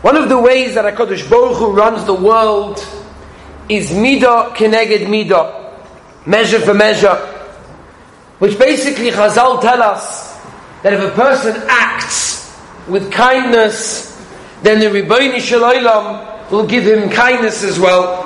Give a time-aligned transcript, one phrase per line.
[0.00, 2.78] One of the ways that HaKadosh Baruch Hu runs the world
[3.68, 5.74] is midah keneged midah,
[6.24, 7.16] measure for measure,
[8.38, 10.38] which basically Chazal tell us
[10.84, 12.56] that if a person acts
[12.86, 14.16] with kindness,
[14.62, 18.24] then the Shel Olam will give him kindness as well.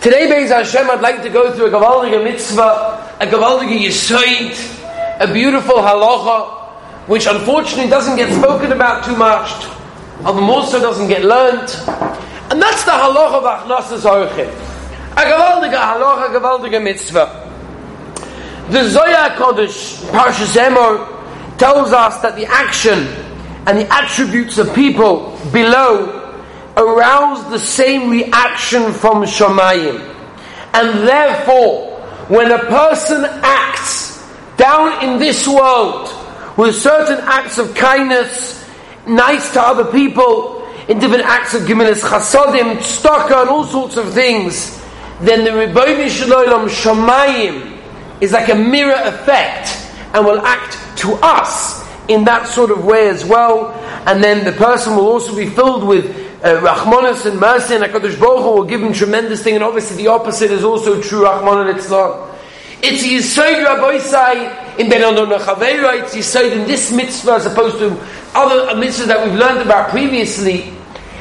[0.00, 5.30] Today, Beis Hashem, I'd like to go through a Gavaldige mitzvah, a Gavaldige yisoid, a
[5.30, 9.75] beautiful halacha, which unfortunately doesn't get spoken about too much,
[10.24, 11.76] although also doesn't get learnt.
[12.50, 14.48] And that's the halacha of Achnasas Orchim.
[15.12, 17.42] A Gavaldige halacha, a Gavaldige mitzvah.
[18.70, 23.06] The Zohar Kodesh, Parshas Emor, tells us that the action
[23.66, 26.22] and the attributes of people below
[26.76, 30.14] arouse the same reaction from Shamayim.
[30.74, 34.22] And therefore, when a person acts
[34.56, 36.12] down in this world
[36.56, 38.65] with certain acts of kindness,
[39.06, 44.12] nice to other people, in different acts of gimilas chasodim, tzedakah, and all sorts of
[44.12, 44.80] things,
[45.20, 47.80] then the Shel Olam Shamayim
[48.20, 49.68] is like a mirror effect
[50.14, 53.72] and will act to us in that sort of way as well.
[54.06, 56.06] And then the person will also be filled with
[56.44, 59.96] uh, Rachmanis and mercy and HaKadosh Baruch Hu will give him tremendous thing and obviously
[59.96, 62.35] the opposite is also true, Rachman and Itzlan.
[62.88, 67.78] It's Yisoid Rabbi Sai in Ben Adon Chaveira, it's Yisoid in this mitzvah as opposed
[67.78, 67.90] to
[68.32, 70.72] other mitzvahs that we've learned about previously.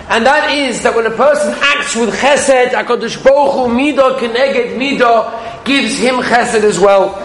[0.08, 4.77] And that is that when a person acts with chesed, HaKadosh Baruch Hu, Midah, Keneged,
[4.77, 7.16] Midah, gives him chesed as well.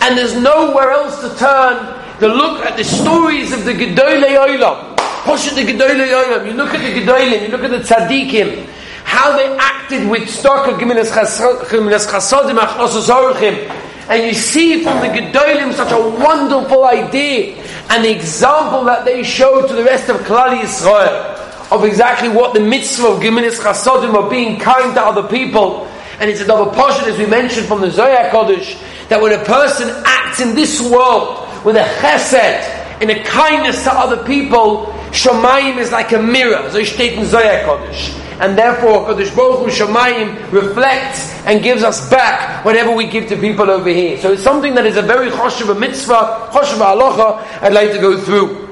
[0.00, 1.82] And there's nowhere else to turn
[2.20, 4.96] to look at the stories of the Gedolei Olam.
[5.24, 6.46] Push the Gedolei Olam.
[6.46, 8.64] You look at the Gedolim, you look at the Tzaddikim,
[9.02, 15.72] how they acted with stock of Gemilas Chasodim, Achnosos and you see from the Gedolim
[15.74, 20.58] such a wonderful idea and the example that they show to the rest of Klal
[20.58, 21.38] Yisrael
[21.70, 25.86] of exactly what the mitzvah of Gemilas Chasodim of being kind to other people.
[26.20, 29.90] And it's another portion, as we mentioned from the Zohar Kodesh, that when a person
[30.06, 35.92] acts in this world with a chesed, in a kindness to other people, Shamayim is
[35.92, 38.27] like a mirror, so Zohar Kodesh.
[38.40, 43.36] And therefore, Kodesh Baruch Hu Shamayim reflects and gives us back whatever we give to
[43.36, 44.16] people over here.
[44.18, 48.20] So it's something that is a very choshev mitzvah, choshev halacha, I'd like to go
[48.20, 48.68] through.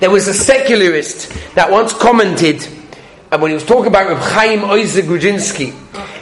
[0.00, 2.66] There was a secularist that once commented,
[3.30, 5.74] and when he was talking about Reb Chaim Oizer Grudzinski,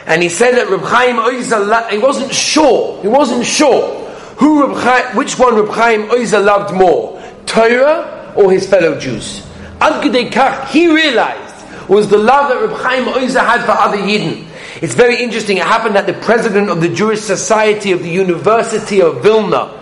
[0.05, 3.97] and he said that Reb Chaim Oizer, he wasn't sure, he wasn't sure
[4.35, 9.41] who Reb Chaim, which one Reb Chaim Oizer loved more, Torah or his fellow Jews.
[9.79, 11.50] Kach, he realized
[11.95, 14.47] was the love that Reb Chaim Oizer had for other Yidden.
[14.81, 15.57] It's very interesting.
[15.57, 19.77] It happened that the president of the Jewish Society of the University of Vilna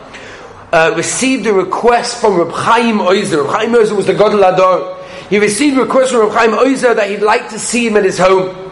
[0.73, 3.43] uh, received a request from Reb Chaim Oizer.
[3.43, 5.03] Reb Chaim Oizer was the God of Lador.
[5.29, 8.03] He received a request from Reb Chaim Oizer that he'd like to see him at
[8.03, 8.71] his home.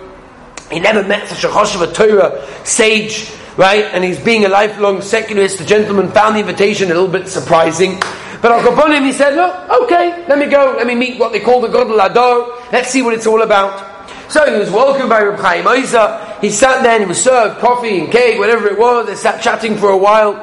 [0.72, 3.85] He never met such a Choshev Torah sage, right?
[3.85, 5.57] And he's being a lifelong secularist.
[5.57, 8.00] The gentleman found the invitation a little bit surprising.
[8.40, 11.40] But Al Kaponim, he said, look, okay, let me go, let me meet what they
[11.40, 13.97] call the God Lador, let's see what it's all about.
[14.31, 16.40] So he was welcomed by Reb Chaim Oizer.
[16.41, 19.07] He sat there and he was served coffee and cake, whatever it was.
[19.07, 20.35] They sat chatting for a while.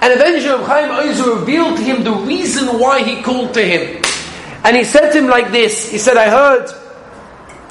[0.00, 4.02] And eventually Reb Chaim Oizer revealed to him the reason why he called to him.
[4.62, 6.68] And he said to him like this, he said, I heard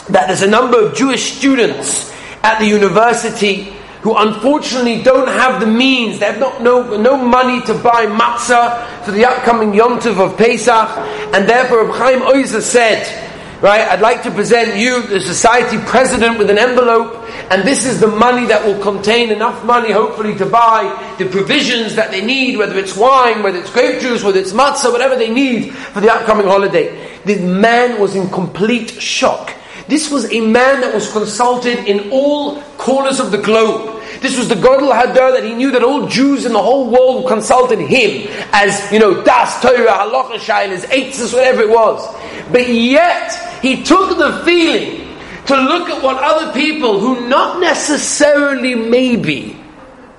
[0.10, 5.66] that there's a number of Jewish students at the university who unfortunately don't have the
[5.66, 10.20] means, they have not, no, no money to buy matzah for the upcoming Yom Tov
[10.20, 10.90] of Pesach,
[11.34, 16.38] and therefore Reb Chaim Oizer said, right, I'd like to present you, the society president,
[16.38, 17.16] with an envelope,
[17.50, 21.96] and this is the money that will contain enough money, hopefully, to buy the provisions
[21.96, 25.34] that they need, whether it's wine, whether it's grape juice, whether it's matzah, whatever they
[25.34, 27.10] need for the upcoming holiday.
[27.24, 29.54] The man was in complete shock.
[29.88, 33.93] This was a man that was consulted in all corners of the globe.
[34.24, 37.28] This was the Godel Hadar that he knew that all Jews in the whole world
[37.28, 42.08] consulted him as, you know, Das, Torah, Halacha, Shailas, Eitzes, whatever it was.
[42.50, 45.18] But yet, he took the feeling
[45.48, 49.62] to look at what other people who not necessarily maybe,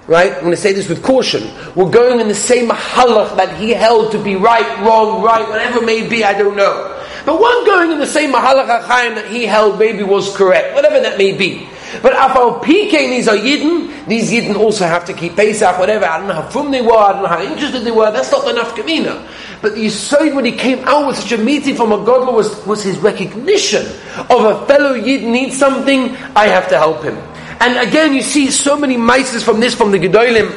[0.06, 3.58] right, I'm going to say this with caution, were going in the same halach that
[3.58, 7.02] he held to be right, wrong, right, whatever it may be, I don't know.
[7.24, 11.16] But one going in the same HaChaim that he held maybe was correct, whatever that
[11.16, 11.70] may be.
[12.02, 16.04] But Afal PK, these are Yidden, these Yidden also have to keep Pesach, whatever.
[16.04, 18.30] I don't know how from they were, I don't know how interested they were, that's
[18.30, 19.26] not enough Kamina.
[19.62, 22.66] But the Yisoid, when he came out with such a meeting from a Godla, was,
[22.66, 23.86] was his recognition
[24.30, 27.16] of a fellow Yid needs something, I have to help him.
[27.60, 30.52] And again, you see so many mices from this, from the Gedolim.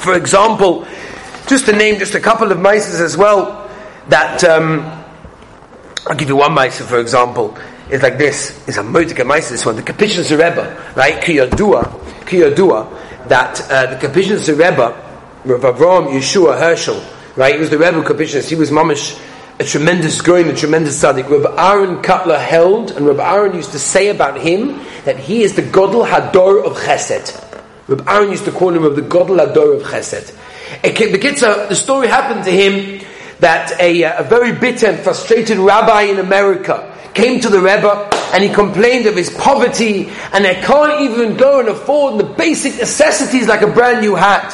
[0.00, 0.86] For example,
[1.48, 3.70] just to name just a couple of mices as well,
[4.08, 4.80] that um,
[6.06, 7.56] I'll give you one Maisa, for example.
[7.94, 8.66] It's like this.
[8.66, 9.76] It's a Moedika Maisa, this one.
[9.76, 11.22] The Kapishnas Rebbe, right?
[11.22, 11.84] Kiyadua,
[12.26, 15.00] Kiyadua, that uh, the Kapishnas Rebbe,
[15.44, 17.00] Rav Avraham Yeshua Herschel,
[17.36, 17.54] right?
[17.54, 18.48] He was the Rebbe of.
[18.48, 19.16] He was mamish
[19.60, 21.30] a tremendous growing, a tremendous tzaddik.
[21.30, 25.54] Rabbi Aaron Kotler held, and Rabbi Aaron used to say about him that he is
[25.54, 27.62] the Godel Hador of Chesed.
[27.86, 30.36] Rabbi Aaron used to call him the Godel Hador of Chesed.
[30.82, 33.06] The story happened to him
[33.38, 38.10] that a, uh, a very bitter and frustrated rabbi in America came to the Rebbe
[38.32, 42.76] and he complained of his poverty and I can't even go and afford the basic
[42.76, 44.52] necessities like a brand new hat.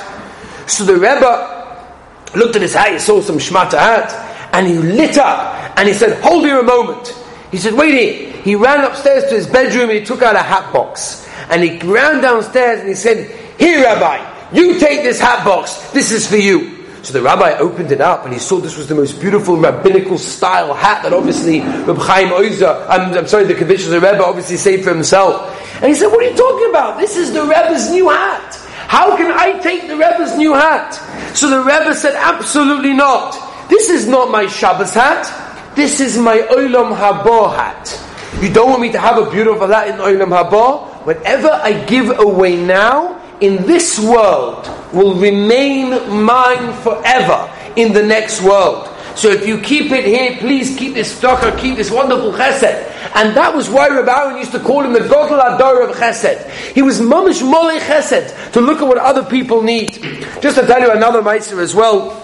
[0.69, 4.13] So the Rebbe looked at his hat, he saw some shmata hat,
[4.53, 7.17] and he lit up and he said, Hold here a moment.
[7.51, 8.33] He said, Wait here.
[8.43, 11.27] He ran upstairs to his bedroom and he took out a hat box.
[11.51, 15.91] And he ran downstairs and he said, Here, Rabbi, you take this hat box.
[15.93, 16.80] This is for you.
[17.03, 20.19] So the rabbi opened it up and he saw this was the most beautiful rabbinical
[20.19, 24.59] style hat that obviously Reb Chaim Oizer, I'm, I'm sorry, the Kavishas of Rebbe obviously
[24.59, 25.57] saved for himself.
[25.77, 26.99] And he said, What are you talking about?
[26.99, 28.55] This is the Rebbe's new hat.
[28.87, 30.95] How can I take the Rebbe's new hat?
[31.35, 33.69] So the Rebbe said, Absolutely not.
[33.71, 35.75] This is not my Shabbos hat.
[35.75, 38.43] This is my Olam Haba hat.
[38.43, 41.07] You don't want me to have a beautiful hat in Olam Haba?
[41.07, 45.91] Whatever I give away now in this world will remain
[46.25, 48.89] mine forever in the next world.
[49.17, 52.87] So if you keep it here, please keep this stocker, keep this wonderful chesed.
[53.15, 56.49] And that was why Rabbi Aaron used to call him the Godel Ador of chesed.
[56.73, 59.95] He was mamish mole chesed to look at what other people need.
[60.41, 62.17] Just to tell you another mitzvah as well.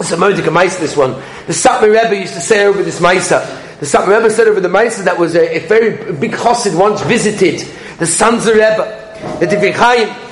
[0.00, 1.12] It's a Modika Maisa, this one.
[1.46, 3.40] The Satmar Rebbe used to say over this Maisa.
[3.80, 7.00] The Satmar Rebbe said over the Maisa that was a, a very big chassid once
[7.02, 7.60] visited
[7.98, 10.27] the of Rebbe, the Divrei Chaim.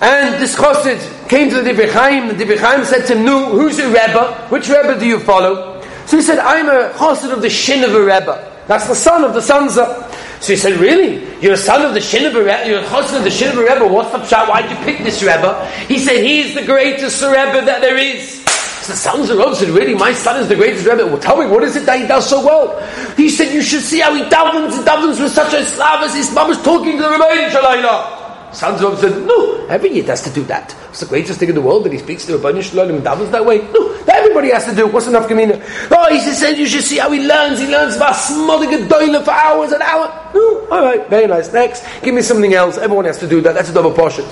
[0.00, 2.28] And this chassid came to the Divrei Chaim.
[2.28, 4.46] The Divrei Chaim said to him, "No, who's your Rebbe?
[4.48, 8.52] Which Rebbe do you follow?" So he said, "I'm a chassid of the Shinover Rebbe.
[8.68, 11.26] That's the son of the of." So he said, "Really?
[11.40, 12.68] You're a son of the Shinover Rebbe?
[12.68, 13.92] You're a chassid of the Shinover Rebbe?
[13.92, 14.48] What's pshat?
[14.48, 18.44] Why'd you pick this Rebbe?" He said, "He's the greatest Rebbe that there is."
[18.88, 21.06] So the of Rav said, really, my son is the greatest Rebbe.
[21.06, 22.80] Well, tell me, what is it that he does so well?
[23.18, 26.14] He said, you should see how he davens, he davens with such a slav as
[26.14, 28.17] his mom is talking to the Rebbein Shalayla.
[28.52, 30.74] Sons of said, no, every Yid has to do that.
[30.88, 33.30] It's the greatest thing in the world that he speaks to Rebbein Shalayla and davens
[33.30, 33.58] that way.
[33.72, 34.86] No, everybody has to do.
[34.86, 35.60] What's enough Kamina?
[35.90, 37.60] Oh, he just said, you should see how he learns.
[37.60, 40.10] He learns about smothering a for hours and hours.
[40.34, 41.52] No, all right, very nice.
[41.52, 42.78] Next, give me something else.
[42.78, 43.54] Everyone has to do that.
[43.54, 44.24] That's a double portion.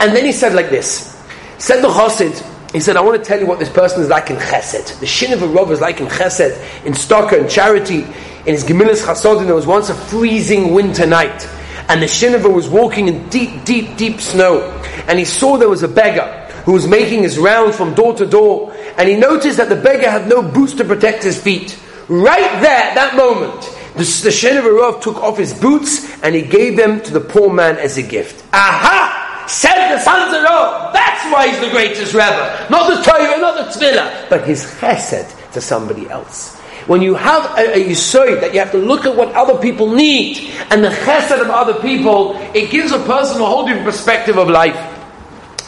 [0.00, 1.20] And then he said like this.
[1.58, 4.30] Said the Chassid, he said, I want to tell you what this person is like
[4.30, 4.98] in chesed.
[4.98, 8.04] The Shinover rov is like in chesed, in stocker, in charity.
[8.46, 11.48] In his Gemilas Chasodim, there was once a freezing winter night.
[11.88, 14.62] And the Shinover was walking in deep, deep, deep snow.
[15.06, 18.26] And he saw there was a beggar who was making his rounds from door to
[18.26, 18.74] door.
[18.96, 21.78] And he noticed that the beggar had no boots to protect his feet.
[22.08, 23.60] Right there, at that moment,
[23.94, 27.76] the, the Shinover took off his boots and he gave them to the poor man
[27.76, 28.44] as a gift.
[28.52, 29.44] Aha!
[29.46, 30.92] Said the Sanzer Rov.
[30.92, 32.66] That's why he's the greatest Rebbe.
[32.70, 36.60] Not the Torah, not the Tefillah, but his chesed to somebody else.
[36.86, 37.94] When you have a, a
[38.40, 41.74] that you have to look at what other people need and the chesed of other
[41.80, 44.76] people, it gives a person a whole different perspective of life.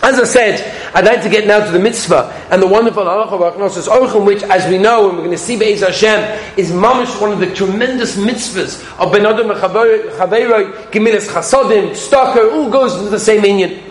[0.02, 4.14] As I said, I'd like to get now to the mitzvah and the wonderful halacha
[4.14, 7.32] of which, as we know, and we're going to see Be'ez Hashem, is mamish one
[7.32, 13.18] of the tremendous mitzvahs of Ben Adam Chaveroi, Gemilas Chasodim, Stocker, all goes into the
[13.18, 13.82] same Indian.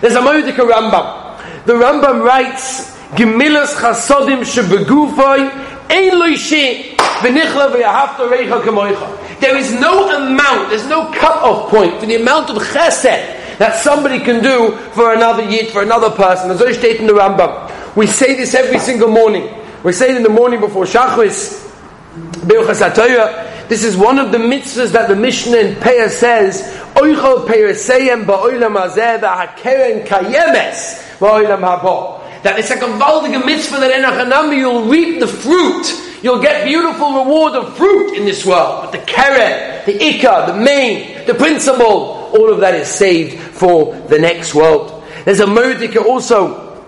[0.00, 1.64] There's a Moedika Rambam.
[1.64, 5.73] The Rambam writes, Gemilas Chasodim Shebegufoi,
[9.40, 14.18] There is no amount, there's no cut-off point for the amount of chesed that somebody
[14.18, 16.50] can do for another yid, for another person.
[16.50, 19.48] As I state in the Rambam, we say this every single morning.
[19.82, 21.62] We say it in the morning before Shachris,
[23.68, 26.62] this is one of the mitzvahs that the Mishnah in Peah says,
[26.94, 32.23] Oichol Peiraseyem ba'olam hazeh v'hakeren kayemes ba'olam.
[32.44, 35.88] That it's like a valdige mitzvah that in you'll reap the fruit.
[36.22, 38.84] You'll get beautiful reward of fruit in this world.
[38.84, 43.94] But the keren, the ikka, the main, the principle, all of that is saved for
[44.08, 45.04] the next world.
[45.24, 46.84] There's a Mordika also.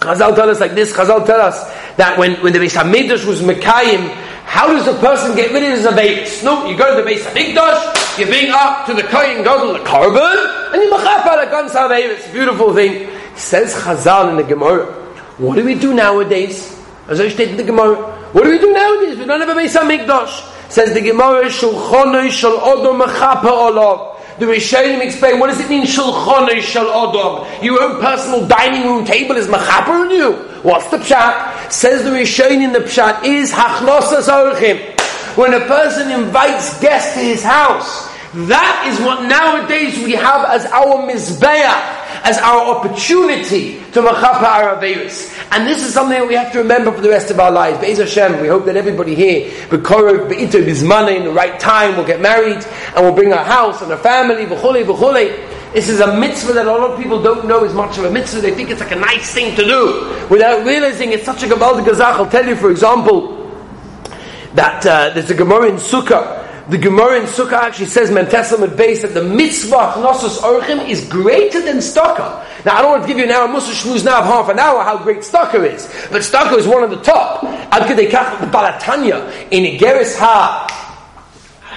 [0.00, 0.92] Chazal tell us like this.
[0.92, 1.64] Chazal tell us
[1.96, 4.08] that when, when the Beis Hamikdash was Mekayim,
[4.44, 6.42] how does a person get rid of his abayis?
[6.42, 9.80] No, you go to the Beis Hamikdash, you bring up to the Kohen Gadol the
[9.80, 13.13] korban, and you machapa the guns It's a beautiful thing.
[13.36, 14.86] Says Chazal in the Gemara.
[15.38, 16.80] What do we do nowadays?
[17.08, 17.96] As I stated in the Gemara.
[18.32, 19.18] What do we do nowadays?
[19.18, 20.70] We don't have a Beis Hamikdash.
[20.70, 24.38] Says the Gemara, Shulchanoi Shal Odom Mechapa Olav.
[24.38, 27.62] The Rishonim explain what does it mean Shulchanei Shal Odom?
[27.62, 30.32] Your own personal dining room table is machaper on you.
[30.62, 31.70] What's the pshat?
[31.70, 34.94] Says the Rishonim, the pshat is Hachnosas Orchim.
[35.36, 38.08] when a person invites guests to his house.
[38.48, 44.76] That is what nowadays we have as our mizbeah, as our opportunity to machapa our
[44.76, 45.38] Averis.
[45.52, 47.78] And this is something that we have to remember for the rest of our lives.
[47.78, 52.06] Be'ez Hashem, we hope that everybody here, B'korov, Be'ito, Bizmana, in the right time, will
[52.06, 52.64] get married,
[52.96, 55.72] and will bring a house and a family, v'chule, v'chule.
[55.74, 58.10] This is a mitzvah that a lot of people don't know is much of a
[58.10, 58.40] mitzvah.
[58.40, 61.84] They think it's like a nice thing to do without realizing it's such a Gabaldi
[61.84, 62.14] Gazach.
[62.14, 63.52] I'll tell you, for example,
[64.54, 66.43] that uh, there's a Gemara in Sukkah.
[66.66, 71.60] The Gemara in Sukkah actually says, Mentesamid base, that the mitzvah Chnosos Orchim is greater
[71.60, 72.42] than Stocker.
[72.64, 74.58] Now, I don't want to give you now a Musa Shmuz now of half an
[74.58, 77.44] hour how great Stocker is, but Stocker is one of the top.
[77.44, 80.18] Ad Kedei the Balatanya, in Igeris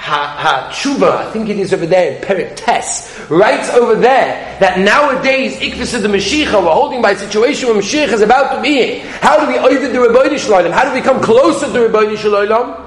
[0.08, 4.58] Ha, ha, tshuva, I think it is over there in Perik Tes, writes over there
[4.62, 8.56] that nowadays Ikvis of the Mashiach, we're holding by a situation where Mashiach is about
[8.56, 9.00] to be.
[9.20, 10.72] How do we over the Rabbi Shalom?
[10.72, 12.86] How do we come closer to Rabbi Shalom?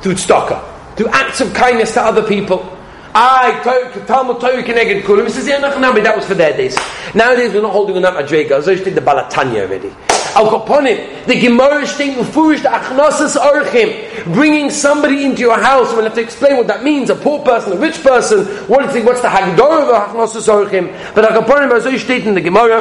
[0.00, 0.71] Through tzedakah,
[1.02, 2.78] through acts of kindness to other people.
[3.14, 3.60] I.
[3.62, 6.78] He says, yeah, that was for their days.
[7.14, 8.66] Nowadays we're not holding on that Madrega.
[8.66, 9.88] I did the Balatanya already.
[10.34, 15.92] Al Kaponim, the Gemara state Mufurish, the Achnasas Orchim, bringing somebody into your house.
[15.92, 17.10] We'll have to explain what that means.
[17.10, 18.46] A poor person, a rich person.
[18.66, 21.14] What is it, what's the Hagdor of Achnasas Orchim?
[21.14, 22.80] But Al Kaponim, as I state in the Gemara,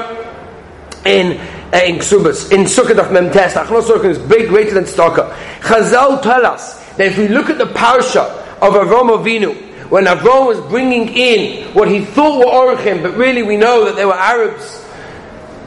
[1.04, 1.38] in
[1.74, 5.34] uh, in Ksubas, in Sukkot of Memtes, Achnos Orchim is big, greater than Tzedakah.
[5.60, 8.29] Chazal tell us that if we look at the parsha
[8.62, 9.55] of Avram Avinu,
[9.89, 13.96] when Avram was bringing in what he thought were Orchim, but really we know that
[13.96, 14.77] they were Arabs.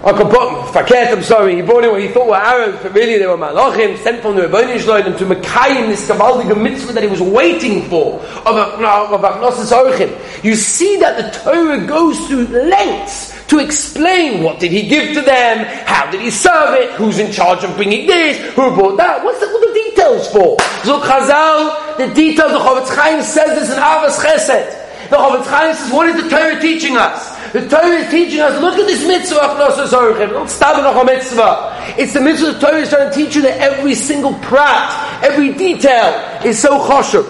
[0.07, 3.97] I'm sorry, he brought in what he thought were Arabs, but really they were Malachim,
[3.99, 8.21] sent from the Rebbeinu Shloim to Mekayim, this Kavaldige mitzvah that he was waiting for,
[8.21, 10.45] of Agnosis Orchim.
[10.45, 15.21] You see that the Torah goes through lengths to explain what did he give to
[15.21, 19.23] them, how did he serve it, who's in charge of bringing this, who brought that,
[19.25, 20.57] what's the, what the details for?
[20.85, 25.11] So Chazal, the details, the Chofetz Chaim says this in Avos Chesed.
[25.11, 27.35] The Chofetz Chaim says, what is the Torah teaching us?
[27.53, 29.37] The Torah is teaching us, look at this mitzvah.
[29.37, 31.95] Don't stop it on mitzvah.
[31.99, 35.53] It's the mitzvah the Torah is trying to teach you that every single prat, every
[35.53, 37.29] detail is so choshev.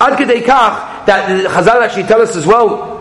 [0.00, 0.16] Ad
[1.06, 2.97] that Chazal actually tell us as well,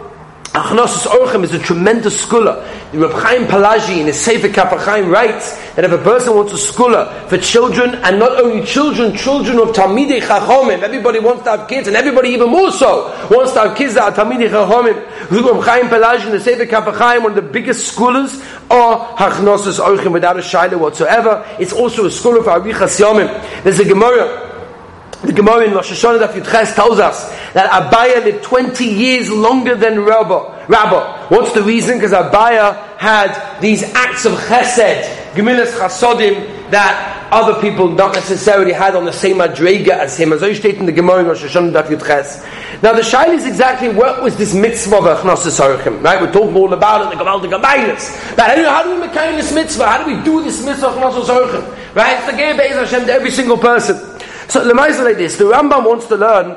[0.58, 2.56] Achnosus Orchem is a tremendous scholar.
[2.92, 7.06] Reb Chaim Palaji in his Sefer Kapachayim writes that if a person wants a scholar
[7.28, 11.88] for children, and not only children, children of Talmidei Chachomim, everybody wants to have kids,
[11.88, 14.96] and everybody even more so wants to have kids that are Talmidei Chachomim.
[15.30, 20.12] Reb Chaim Palaji in the Sefer Kapachayim, one of the biggest scholars, are Achnosus Orchem
[20.12, 21.46] without a shaila whatsoever.
[21.60, 23.64] It's also a scholar for Arichas Yomim.
[23.64, 24.47] There's a Gemara
[25.24, 29.74] the Gemara in Rosh Hashanah Daf Yudches tells us that Abaya lived 20 years longer
[29.74, 30.68] than Rabbah.
[30.68, 31.28] Rabbah.
[31.30, 31.98] What's the reason?
[31.98, 38.96] Because Abaya had these acts of chesed, Gemilas chasodim, that other people not necessarily had
[38.96, 40.34] on the same madrega as him.
[40.34, 42.84] As I state in the Gemara in Rosh Hashanah Daf Yudches.
[42.84, 46.22] Now the shaila is exactly what was this mitzvah of Aruchim, right?
[46.22, 48.36] We're talking all about it, the Gamal, the Gabaylis.
[48.36, 49.88] But how do we make this mitzvah?
[49.88, 51.96] How do we do this mitzvah of Aruchim?
[51.96, 52.18] Right?
[52.18, 54.17] It's the Geir Hashem to every single person.
[54.50, 56.50] So the is like this: the Rambam wants to learn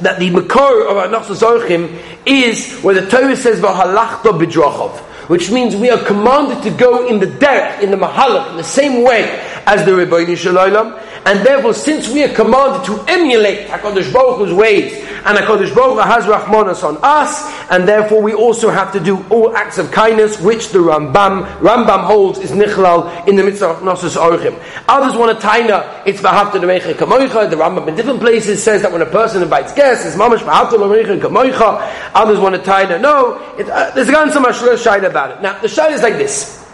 [0.00, 4.98] that the makor of our Zochim is where the Torah says "V'halachta b'drachov,"
[5.28, 8.64] which means we are commanded to go in the derech, in the mahalach, in the
[8.64, 9.22] same way
[9.66, 10.94] as the Rebbeinu Shalom,
[11.24, 14.92] and therefore, since we are commanded to emulate Hakadosh Baruch Hu's ways,
[15.24, 19.24] and Hakadosh Baruch Hu has Rahmanas on us, and therefore we also have to do
[19.28, 23.76] all acts of kindness, which the Rambam Rambam holds is nichlal in the mitzvah of
[23.78, 24.58] Nosus Orchim.
[24.88, 27.50] Others want to taina it's v'hafta l'meicha kamoicha.
[27.50, 30.78] The Rambam in different places says that when a person invites guests, it's mamash v'hafta
[30.78, 32.12] l'meicha kamoicha.
[32.14, 33.38] Others want to taina no.
[33.58, 35.42] It, uh, there's a gan so much shayla about it.
[35.42, 36.64] Now the shayla is like this.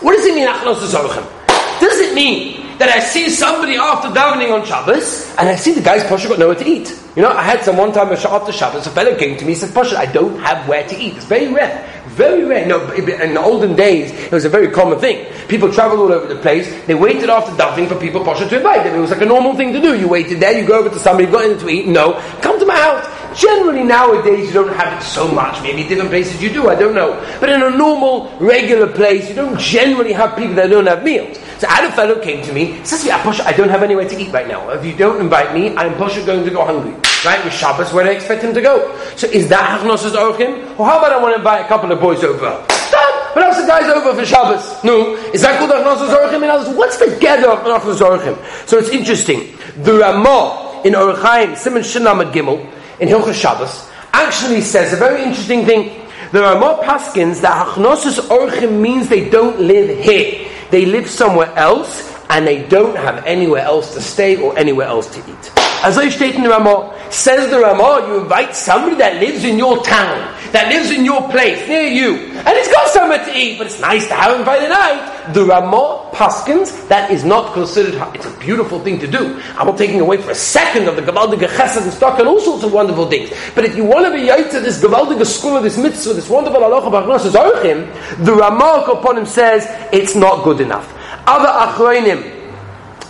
[0.00, 1.80] What does it mean Achnosus Orchim?
[1.80, 5.82] Does it mean that I see somebody after davening on Shabbos, and I see the
[5.82, 6.98] guy's Pasha got nowhere to eat.
[7.16, 9.60] You know, I had some one time after Shabbos, a fellow came to me and
[9.60, 11.16] said, Pasha, I don't have where to eat.
[11.16, 11.88] It's very rare.
[12.08, 12.66] Very rare.
[12.66, 15.26] No, in the olden days, it was a very common thing.
[15.48, 16.68] People traveled all over the place.
[16.86, 18.94] They waited after davening for people Pasha to invite them.
[18.94, 19.98] It was like a normal thing to do.
[19.98, 21.86] You waited there, you go over to somebody, got in to eat.
[21.86, 23.06] No, come to my house.
[23.38, 25.62] Generally nowadays you don't have it so much.
[25.62, 27.18] Maybe different places you do, I don't know.
[27.40, 31.38] But in a normal, regular place, you don't generally have people that don't have meals.
[31.62, 34.08] So I had a fellow came to me, says, yeah, Pasha, I don't have anywhere
[34.08, 34.68] to eat right now.
[34.70, 36.90] If you don't invite me, I'm Pasha going to go hungry.
[37.24, 37.38] Right?
[37.44, 38.98] With Shabbos, where do I expect him to go?
[39.14, 40.76] So is that Hachnos's Orchim?
[40.76, 42.66] Or how about I want to invite a couple of boys over?
[42.68, 43.34] Stop!
[43.36, 44.82] But the guy's over for Shabbos.
[44.82, 45.14] No.
[45.32, 46.42] Is that called Hachnos's Orchim?
[46.42, 48.66] In others, what's the gather of Hachnos's Orchim?
[48.66, 49.56] So it's interesting.
[49.84, 52.58] The Ramah in Orchaim, Simon Shinamad Gimel,
[52.98, 56.08] in Hilchah Shabbos, actually says a very interesting thing.
[56.32, 60.41] There are more paskins that Hachnosus Orchim means they don't live here.
[60.72, 65.06] They live somewhere else and they don't have anywhere else to stay or anywhere else
[65.08, 65.61] to eat.
[65.82, 69.58] As I state in the Ramah, says the Ramah, you invite somebody that lives in
[69.58, 70.16] your town,
[70.52, 73.80] that lives in your place, near you, and it's got somewhere to eat, but it's
[73.80, 75.32] nice to have him by the night.
[75.34, 79.40] The Ramah Paskins, that is not considered, it's a beautiful thing to do.
[79.56, 82.40] I'm not taking away for a second of the Gavaldige Chesed and stock and all
[82.40, 83.30] sorts of wonderful things.
[83.54, 86.90] But if you want to be to this Gavaldige school this mitzvah, this wonderful halacha
[86.90, 90.92] b'achnos the Ramah upon him says it's not good enough.
[91.26, 92.41] Other achroinim,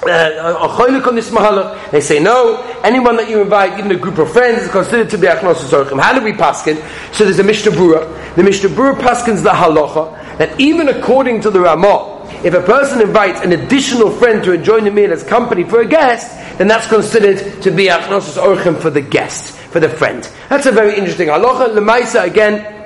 [0.04, 2.56] Uh, they say no.
[2.82, 6.00] Anyone that you invite, even a group of friends, is considered to be achnos zorchim.
[6.00, 6.76] How do we paskin?
[7.14, 8.34] So there's a Mishnah Berurah.
[8.34, 13.00] The Mishnah Berurah paskins the halacha that even according to the Ramah, if a person
[13.00, 16.88] invites an additional friend to join the meal as company for a guest, then that's
[16.88, 20.28] considered to be achnos zorchim for the guest, for the friend.
[20.48, 21.76] That's a very interesting halacha.
[21.76, 22.81] Lemaisa again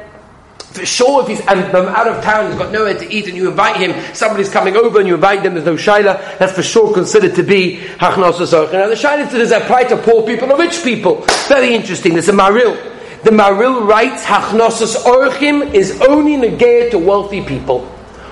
[0.79, 3.77] for sure, if he's out of town, he's got nowhere to eat, and you invite
[3.77, 7.35] him, somebody's coming over, and you invite them, there's no shaila, that's for sure considered
[7.35, 8.41] to be hachnos
[8.73, 11.25] Now, the shaila does apply to poor people or rich people.
[11.49, 12.13] Very interesting.
[12.13, 12.77] There's a maril.
[13.23, 17.85] The maril writes hachnosus orchim is only negated to wealthy people.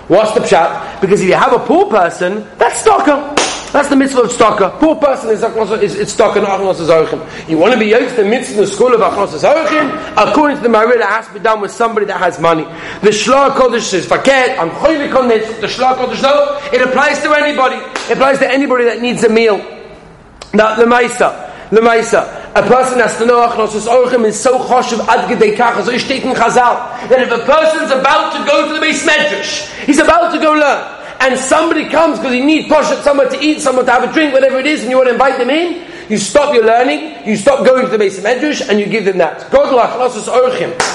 [0.09, 1.01] What's the pshat?
[1.01, 3.35] Because if you have a poor person, that's stalker.
[3.75, 4.79] That's the mitzvah of tzedakah.
[4.79, 7.49] Poor person is is, is tzedakah not achnos zarchim.
[7.51, 10.13] You want to be yoked the mitzvah in the school of achnos zarchim.
[10.17, 12.63] According to the Maril, it has to be done with somebody that has money.
[13.03, 14.57] The shlah kodesh says faket.
[14.61, 15.59] I'm choylik on this.
[15.59, 17.75] The shlah kodesh no, it applies to anybody.
[18.09, 19.59] It applies to anybody that needs a meal.
[20.53, 21.51] Now the ma'isa.
[21.71, 22.53] The Maisa.
[22.55, 26.23] A person has to know Achnosus Orchim is so choshev ad gedei kach, so steht
[26.23, 30.31] in Chazal, that if a person's about to go to the base medrash, he's about
[30.33, 30.94] to go learn,
[31.25, 34.35] and somebody comes because he needs poshet, somewhere to eat, somewhere to have a drink,
[34.35, 37.37] whatever it is, and you want to invite them in, you stop your learning, you
[37.37, 39.53] stop going to the base of Medrash, and you give them that.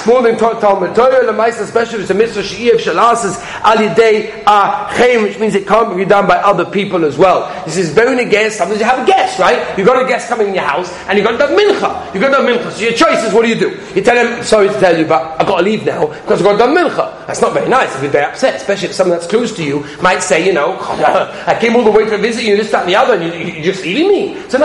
[0.06, 5.40] More than Talmud Torah, Lamaisa, especially if it's a mitzvah she'iev shalasas alidei achem, which
[5.40, 7.48] means it can't be done by other people as well.
[7.66, 8.58] This is very guest.
[8.58, 9.78] Sometimes you have a guest, right?
[9.78, 12.14] You've got a guest coming in your house, and you've got to have mincha.
[12.14, 12.72] You've got to have mincha.
[12.72, 13.80] So your choice is what do you do?
[13.96, 16.46] You tell him, sorry to tell you, but I've got to leave now because I've
[16.46, 17.28] got to have mincha.
[17.28, 17.96] That's not very nice.
[17.96, 20.78] If you're very upset, especially if someone that's close to you might say, you know,
[20.80, 23.62] I came all the way to visit you, this, that, and the other, and you,
[23.62, 24.50] are just leaving me.
[24.50, 24.58] So,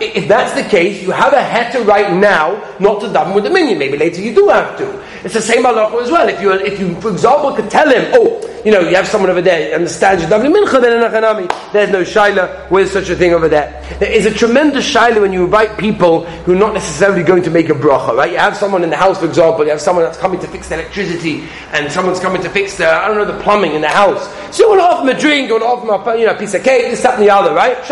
[0.00, 3.50] if that's the case, you have a heter right now not to daven with the
[3.50, 3.78] minion.
[3.78, 4.86] Maybe later you do have to.
[5.24, 6.28] It's the same halacha as well.
[6.28, 9.30] If you, if you, for example, could tell him, oh, you know, you have someone
[9.30, 13.48] over there, understands you davening mincha, then there's no shaila with such a thing over
[13.48, 13.79] there.
[13.98, 17.50] There is a tremendous shaila when you invite people who are not necessarily going to
[17.50, 18.30] make a bracha, right?
[18.30, 20.68] You have someone in the house, for example, you have someone that's coming to fix
[20.68, 23.88] the electricity, and someone's coming to fix the, I don't know, the plumbing in the
[23.88, 24.28] house.
[24.54, 26.26] So you want to offer them a drink, you want to offer them a, you
[26.26, 27.76] know, a piece of cake, this, that, and the other, right?
[27.78, 27.88] He's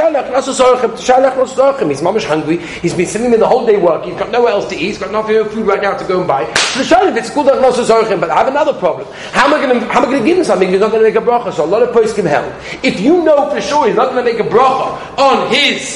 [2.01, 4.77] mamish hungry, he's been sitting there the whole day working, he's got nowhere else to
[4.77, 6.53] eat, he's got nothing food right now to go and buy.
[6.55, 9.09] So the shalach, it's called but I have another problem.
[9.33, 10.69] How am I going to, how am I going to give him something?
[10.69, 11.53] he's not going to make a bracha.
[11.53, 12.53] So a lot of poskim held.
[12.85, 15.88] If you know for sure he's not going to make a bracha on his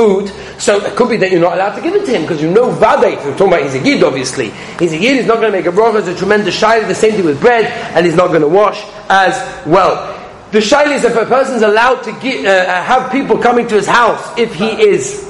[0.00, 2.40] food, so it could be that you're not allowed to give it to him because
[2.40, 3.18] you know vade.
[3.18, 4.50] We're talking about he's a yid, obviously.
[4.78, 5.16] He's a yid.
[5.18, 5.98] He's not going to make a bracha.
[5.98, 6.88] It's a tremendous shayla.
[6.88, 9.34] The same thing with bread, and he's not going to wash as
[9.66, 10.16] well.
[10.52, 13.74] The shayla is if a person's allowed to get, uh, uh, have people coming to
[13.74, 15.28] his house if he is.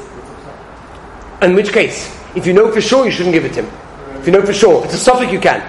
[1.43, 3.71] In which case, if you know for sure, you shouldn't give it to him.
[4.21, 5.61] If you know for sure, it's a suffix, you can.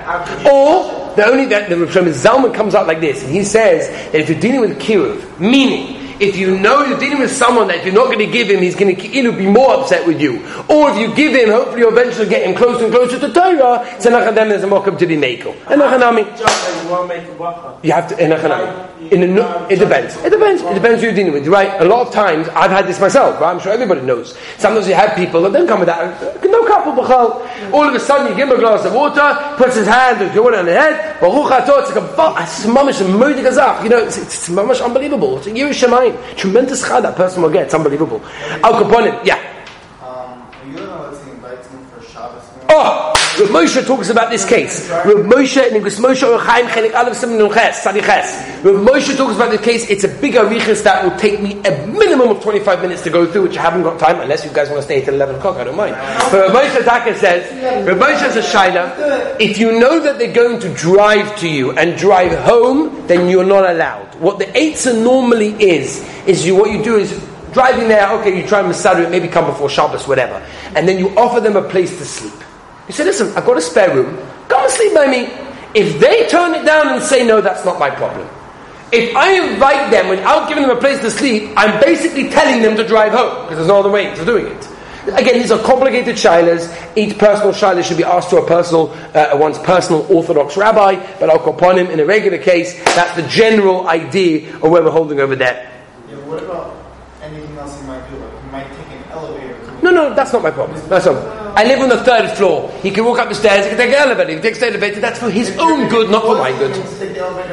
[0.45, 4.21] Or the only that the Rav Zalman comes out like this, and he says that
[4.21, 7.85] if you're dealing with kiruv, meaning if you know you're dealing with someone that if
[7.85, 10.45] you're not going to give him, he's going to be more upset with you.
[10.69, 13.83] Or if you give him, hopefully you'll eventually get him closer and closer to Torah,
[13.99, 15.55] so Nachadem there's a mock to be Mako.
[15.67, 15.81] And.
[17.83, 19.11] You have to, in Nachanami.
[19.11, 20.15] In a, it depends.
[20.17, 20.61] It depends.
[20.61, 21.81] It depends who you're dealing with, right?
[21.81, 23.51] A lot of times, I've had this myself, right?
[23.51, 24.37] I'm sure everybody knows.
[24.57, 27.03] Sometimes you have people that don't come with that, no couple,
[27.73, 30.35] All of a sudden, you give him a glass of water, puts his hand, with
[30.35, 34.49] your on the head, Baruch it's like a, it's mamish, a You know, it's, it's,
[34.49, 35.37] it's unbelievable.
[35.37, 37.65] It's a Yerushalayim Tremendous chad that person will get.
[37.65, 38.21] It's unbelievable.
[38.63, 39.39] Al Kaponim, yeah.
[40.01, 40.47] Um,
[42.69, 43.10] oh,
[43.41, 44.87] Rav Moshe talks about this case.
[44.89, 48.63] Rav Moshe in Gus Moshe Orchaim Chelik Aleph Simin Ches Sadi Ches.
[48.63, 49.89] Rav Moshe talks about this case.
[49.89, 53.25] It's a big arichas that will take me a minimum of 25 minutes to go
[53.25, 55.57] through, which I haven't got time unless you guys want to stay till 11 o'clock.
[55.57, 55.95] I don't mind.
[56.31, 59.39] But Rav Moshe Taka says, Rav Moshe has a shaila.
[59.39, 63.43] If you know that they're going to drive to you and drive home, then you're
[63.43, 64.13] not allowed.
[64.19, 67.11] What the eitzah normally is, is you what you do is
[67.53, 70.45] driving there, okay, you try and masada it, maybe come before Shabbos, whatever.
[70.75, 72.33] And then you offer them a place to sleep.
[72.91, 74.17] You say, listen, I've got a spare room,
[74.49, 75.29] come and sleep by me.
[75.73, 78.27] If they turn it down and say no, that's not my problem.
[78.91, 82.75] If I invite them without giving them a place to sleep, I'm basically telling them
[82.75, 84.67] to drive home, because there's no other way of doing it.
[85.07, 86.67] Again, these are complicated shilas.
[86.97, 91.29] Each personal shilah should be asked to a personal, uh, one's personal Orthodox rabbi, but
[91.29, 92.77] I'll upon him in a regular case.
[92.93, 95.71] That's the general idea of where we're holding over there.
[96.09, 96.75] Yeah, what about
[97.21, 98.17] anything else he might do?
[98.17, 99.79] Like he might take an elevator.
[99.81, 100.77] No, no, that's not my problem.
[100.89, 101.40] That's not.
[101.55, 102.71] I live on the third floor.
[102.81, 103.65] He can walk up the stairs.
[103.65, 104.33] He can take the elevator.
[104.35, 104.99] He takes the elevator.
[104.99, 106.75] That's for his own good, not for my good.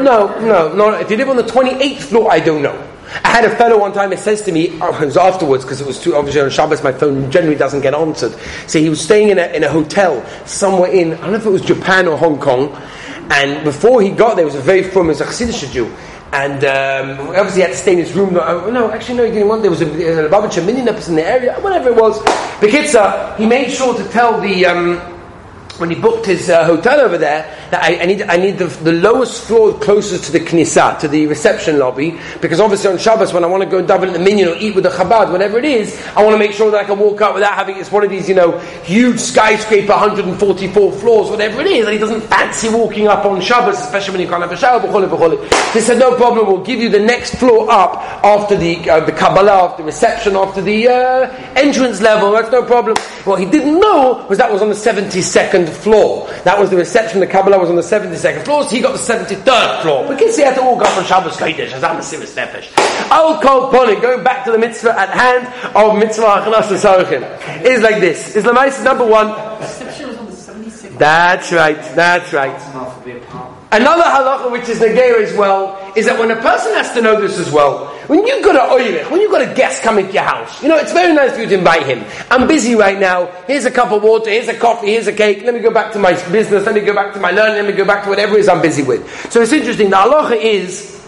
[0.03, 0.95] No, no, no.
[0.95, 2.77] If you live on the twenty-eighth floor, I don't know.
[3.25, 5.81] I had a fellow one time, it says to me, oh, it was afterwards, because
[5.81, 8.39] it was too, obviously on Shabbos, my phone generally doesn't get answered.
[8.67, 11.47] So he was staying in a, in a hotel somewhere in, I don't know if
[11.47, 12.71] it was Japan or Hong Kong,
[13.31, 15.91] and before he got there, he was a very famous Chassidish Jew.
[16.33, 18.35] And um, obviously, he had to stay in his room.
[18.35, 19.63] No, no actually, no, he didn't want.
[19.63, 20.63] There was a, a Lubavitcher
[21.09, 22.21] in the area, whatever it was.
[22.61, 24.67] Bekitza, he made sure to tell the.
[24.67, 25.18] Um,
[25.79, 28.93] when he booked his uh, hotel over there, I, I need, I need the, the,
[28.93, 33.45] lowest floor closest to the knisa, to the reception lobby, because obviously on Shabbos, when
[33.45, 35.59] I want to go and double in the minyan or eat with the Chabad, whatever
[35.59, 37.93] it is, I want to make sure that I can walk up without having, it's
[37.93, 42.23] one of these, you know, huge skyscraper, 144 floors, whatever it is, and he doesn't
[42.23, 45.73] fancy walking up on Shabbos, especially when you can't have a shower, b'chole, b'chole.
[45.73, 49.13] They said, no problem, we'll give you the next floor up after the, uh, the
[49.13, 52.97] Kabbalah, after the reception, after the uh, entrance level, that's no problem.
[53.25, 56.29] What he didn't know was that was on the 72nd floor.
[56.45, 57.21] That was the reception.
[57.21, 60.09] The Kabbalah was on the 72nd floor, so he got the 73rd floor.
[60.09, 62.77] Because he had to walk up on Shabbos Kodesh, as I'm a serious nefesh.
[63.11, 67.83] Al Kol Poli, going back to the mitzvah at hand of mitzvah Achanas L'Sarchim, is
[67.83, 68.37] like this.
[68.37, 69.29] Is Lamais number one.
[70.99, 72.61] That's right, that's right.
[73.71, 77.21] Another halacha which is negera as well is that when a person has to know
[77.21, 80.13] this as well, when you've got a oirich, when you've got a guest coming to
[80.13, 82.03] your house, you know, it's very nice for you to invite him.
[82.31, 83.27] I'm busy right now.
[83.47, 84.31] Here's a cup of water.
[84.31, 84.89] Here's a coffee.
[84.89, 85.43] Here's a cake.
[85.45, 86.65] Let me go back to my business.
[86.65, 87.57] Let me go back to my learning.
[87.57, 89.31] Let me go back to whatever it is I'm busy with.
[89.31, 89.91] So it's interesting.
[89.91, 91.07] The halacha is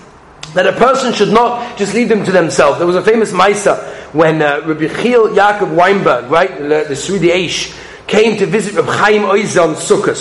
[0.53, 2.77] that a person should not just leave them to themselves.
[2.77, 3.83] There was a famous Maisa
[4.13, 7.77] when uh, Rabbi Chil Yaakov Weinberg, right, the, the Seridei Eish,
[8.09, 10.17] came to visit Rabbi Chaim Oizer on Sukkot.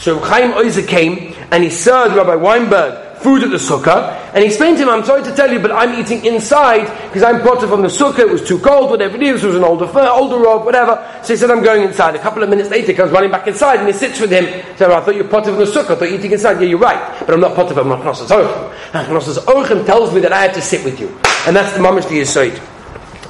[0.00, 4.42] So Rabbi Chaim Oizer came and he served Rabbi Weinberg food at the sukkah, and
[4.42, 7.40] he explained to him, I'm sorry to tell you, but I'm eating inside because I'm
[7.40, 9.86] brought from the sukkah, it was too cold, whatever it is, it was an older
[9.86, 11.08] fur, older robe, whatever.
[11.22, 12.16] So he said, I'm going inside.
[12.16, 14.44] A couple of minutes later, he comes running back inside and he sits with him.
[14.76, 16.60] So I thought you're pot from the sukkah, I thought you're eating inside.
[16.60, 19.08] Yeah, you're right, but I'm not pot I'm not Knossos Orchim.
[19.08, 21.16] Knossos ah, Orchim tells me that I have to sit with you.
[21.46, 22.56] And that's the mamish the Yisoid.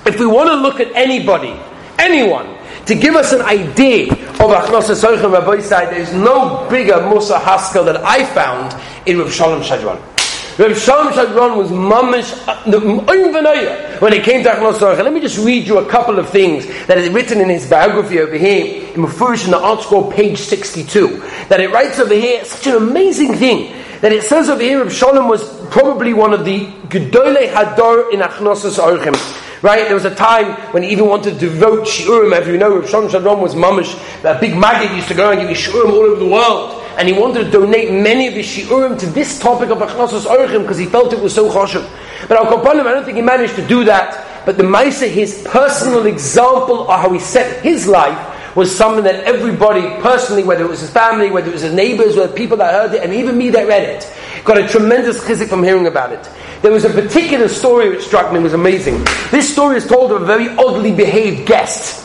[0.07, 1.55] If we want to look at anybody,
[1.99, 7.39] anyone, to give us an idea of Achnos Esoichem Rabbi side, there's no bigger Musa
[7.39, 8.75] Haskell that I found
[9.07, 10.14] in Rav Shalom Schwadron.
[10.57, 15.03] Rav Shalom Schwadron was mamish uh, when it came to Esoichem.
[15.03, 18.21] Let me just read you a couple of things that is written in his biography
[18.21, 21.21] over here, in Mefurish in the ArtScroll, page 62.
[21.49, 24.93] That it writes over here, such an amazing thing that it says over here, Rav
[24.93, 29.44] Shalom was probably one of the Gedolei Hador in Achnos Esoichem.
[29.65, 29.87] Right?
[29.87, 32.39] There was a time when he even wanted to devote shiurim.
[32.39, 33.97] As you know, Shon Schwadron was mamish.
[34.23, 36.83] A big maggid used to go and give shiurim all over the world.
[36.99, 40.61] And he wanted to donate many of his shiurim to this topic of Achnasos Orchim
[40.61, 41.89] because he felt it was so choshev.
[42.29, 44.45] But Al Kapanim, I don't think he managed to do that.
[44.45, 49.25] But the Maisa, his personal example of how he set his life was something that
[49.25, 52.73] everybody personally, whether it was his family, whether it was his neighbors, whether people that
[52.73, 54.13] heard it, and even me that read it,
[54.45, 56.29] got a tremendous chizik from hearing about it.
[56.65, 59.05] There was a particular story which struck me, was amazing.
[59.31, 62.03] This story is told of a very oddly behaved guest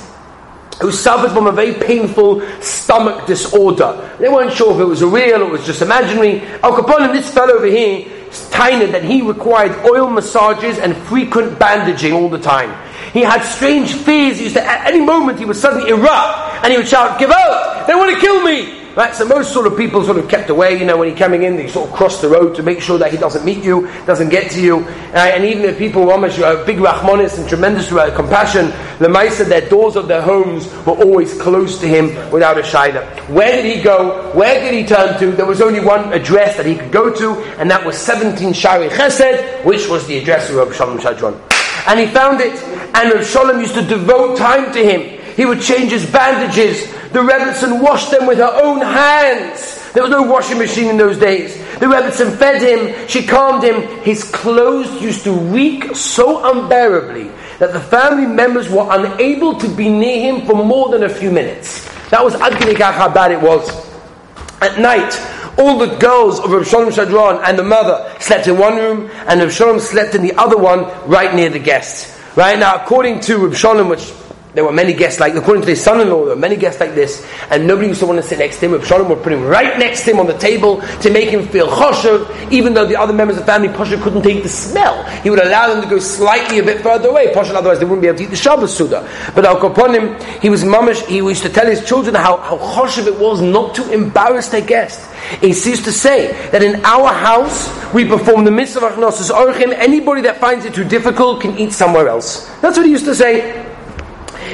[0.82, 4.18] who suffered from a very painful stomach disorder.
[4.20, 6.42] They weren't sure if it was real or it was just imaginary.
[6.62, 8.06] Al Kaponim, this fellow over here,
[8.52, 12.76] tiny that he required oil massages and frequent bandaging all the time.
[13.14, 14.40] He had strange fears.
[14.40, 17.32] He used to, at any moment, he would suddenly erupt and he would shout, Give
[17.32, 17.88] out!
[17.88, 18.79] They want to kill me!
[19.00, 21.44] Right, so most sort of people sort of kept away, you know, when he coming
[21.44, 23.88] in, they sort of cross the road to make sure that he doesn't meet you,
[24.06, 24.80] doesn't get to you.
[24.80, 28.66] Uh, and even if people were almost uh, big rahmanis and tremendous uh, compassion,
[29.00, 33.08] the Maisa, their doors of their homes were always close to him without a shaila.
[33.30, 34.34] Where did he go?
[34.34, 35.32] Where did he turn to?
[35.32, 38.90] There was only one address that he could go to, and that was 17 Shaarei
[38.90, 41.40] Chesed, which was the address of Shalom Schwadron.
[41.88, 42.62] And he found it,
[42.94, 45.18] and Shalom used to devote time to him.
[45.38, 46.94] He would change his bandages.
[47.12, 49.92] The Rebbitzin washed them with her own hands.
[49.94, 51.58] There was no washing machine in those days.
[51.80, 53.08] The Rebbitzin fed him.
[53.08, 53.82] She calmed him.
[54.04, 59.90] His clothes used to reek so unbearably that the family members were unable to be
[59.90, 61.84] near him for more than a few minutes.
[62.10, 63.68] That was Adkinikach how bad it was.
[64.62, 65.14] At night,
[65.58, 69.42] all the girls of Rav Shalom Schwadron and the mother slept in one room, and
[69.42, 72.18] Rav Shalom slept in the other one, right near the guests.
[72.36, 74.14] Right now, according to Rav Shalom, which
[74.54, 77.26] there were many guests like, according to his son-in-law, there were many guests like this,
[77.52, 78.84] and nobody used to want to sit next to him.
[78.84, 81.68] Shalom would put him right next to him on the table to make him feel
[81.68, 85.04] choshev, even though the other members of the family, Pasha, couldn't take the smell.
[85.22, 87.32] He would allow them to go slightly a bit further away.
[87.32, 89.08] Pasha, otherwise they wouldn't be able to eat the Shabbos Suda.
[89.36, 93.06] But Al Kaponim, he was mamish, he used to tell his children how, how choshev
[93.06, 95.06] it was not to embarrass their guests.
[95.42, 99.74] He used to say that in our house, we perform the mitzvah of Achnosis Orchim,
[99.74, 102.50] anybody that finds it too difficult can eat somewhere else.
[102.62, 103.69] That's what he used to say.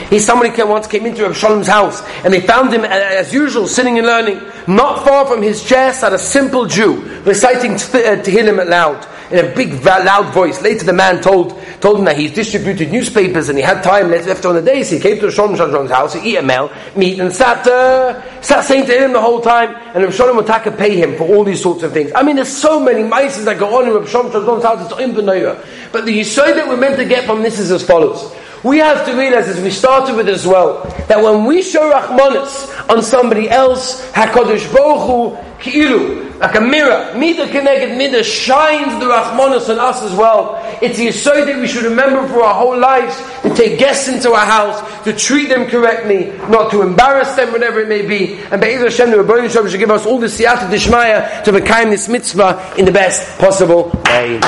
[0.10, 3.68] He somebody came, once came into Reb Shalom's house and they found him as usual
[3.68, 4.42] sitting and learning.
[4.68, 9.56] Not far from his chair sat a simple Jew reciting uh, Tehillim aloud in a
[9.56, 10.62] big, loud voice.
[10.62, 14.46] Later, the man told told him that he distributed newspapers and he had time left
[14.46, 17.20] on the day, so he came to Shalom Shalom's house, he ate a meal, meat,
[17.20, 20.76] and sat, uh, sat saying to him the whole time, and Rav Shalom would take
[20.78, 22.12] pay him for all these sorts of things.
[22.16, 25.00] I mean, there's so many mices that go on in Rav Shalom Shalom's house, it's
[25.00, 25.64] impenaya.
[25.92, 28.34] But the yisoid that we're meant to get from this is as follows.
[28.66, 32.90] We have to realize, as we started with as well, that when we show Rachmanis
[32.90, 39.06] on somebody else, HaKadosh Baruch Hu, Ki'ilu, like a mirror, Mida connected Mida shines the
[39.06, 40.60] Rachmanis on us as well.
[40.82, 44.32] It's the aside that we should remember for our whole lives to take guests into
[44.32, 48.40] our house, to treat them correctly, not to embarrass them, whatever it may be.
[48.50, 51.92] And Be'ez Hashem, the Rabbi Shem should give us all the siyata dishmaya to become
[51.92, 54.40] this mitzvah in the best possible way.